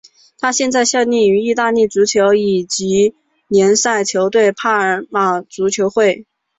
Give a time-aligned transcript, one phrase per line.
[0.39, 3.13] 他现在效力于意大利足球乙级
[3.47, 6.25] 联赛球队帕尔马足球会。